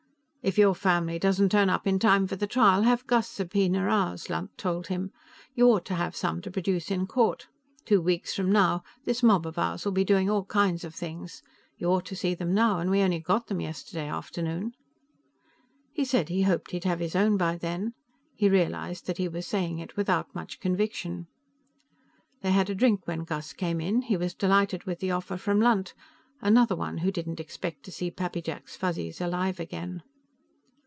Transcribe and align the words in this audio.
"If 0.43 0.57
your 0.57 0.73
family 0.73 1.19
doesn't 1.19 1.49
turn 1.49 1.69
up 1.69 1.85
in 1.85 1.99
time 1.99 2.25
for 2.25 2.35
the 2.35 2.47
trial, 2.47 2.81
have 2.81 3.05
Gus 3.05 3.27
subpoena 3.29 3.81
ours," 3.81 4.27
Lunt 4.27 4.57
told 4.57 4.87
him. 4.87 5.11
"You 5.53 5.67
ought 5.67 5.85
to 5.85 5.93
have 5.93 6.15
some 6.15 6.41
to 6.41 6.49
produce 6.49 6.89
in 6.89 7.05
court. 7.05 7.45
Two 7.85 8.01
weeks 8.01 8.33
from 8.33 8.51
now, 8.51 8.81
this 9.05 9.21
mob 9.21 9.45
of 9.45 9.59
ours 9.59 9.85
will 9.85 9.91
be 9.91 10.03
doing 10.03 10.31
all 10.31 10.43
kinds 10.45 10.83
of 10.83 10.95
things. 10.95 11.43
You 11.77 11.89
ought 11.91 12.07
to 12.07 12.15
see 12.15 12.33
them 12.33 12.55
now, 12.55 12.79
and 12.79 12.89
we 12.89 13.03
only 13.03 13.19
got 13.19 13.45
them 13.45 13.61
yesterday 13.61 14.07
afternoon." 14.07 14.73
He 15.93 16.03
said 16.03 16.29
he 16.29 16.41
hoped 16.41 16.71
he'd 16.71 16.85
have 16.85 17.01
his 17.01 17.15
own 17.15 17.37
by 17.37 17.55
then; 17.55 17.93
he 18.35 18.49
realized 18.49 19.05
that 19.05 19.19
he 19.19 19.27
was 19.27 19.45
saying 19.45 19.77
it 19.77 19.95
without 19.95 20.33
much 20.33 20.59
conviction. 20.59 21.27
They 22.41 22.49
had 22.51 22.67
a 22.67 22.73
drink 22.73 23.05
when 23.05 23.25
Gus 23.25 23.53
came 23.53 23.79
in. 23.79 24.01
He 24.01 24.17
was 24.17 24.33
delighted 24.33 24.85
with 24.85 25.01
the 25.01 25.11
offer 25.11 25.37
from 25.37 25.61
Lunt. 25.61 25.93
Another 26.41 26.75
one 26.75 26.97
who 26.97 27.11
didn't 27.11 27.39
expect 27.39 27.83
to 27.83 27.91
see 27.91 28.09
Pappy 28.09 28.41
Jack's 28.41 28.75
Fuzzies 28.75 29.21
alive 29.21 29.59
again. 29.59 30.01